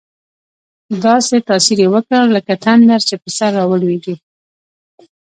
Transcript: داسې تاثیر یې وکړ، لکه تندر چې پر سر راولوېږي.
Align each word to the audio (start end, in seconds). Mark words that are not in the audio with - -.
داسې 1.05 1.35
تاثیر 1.49 1.77
یې 1.83 1.89
وکړ، 1.93 2.21
لکه 2.35 2.53
تندر 2.65 2.99
چې 3.07 3.15
پر 3.21 3.31
سر 3.37 3.51
راولوېږي. 3.57 4.15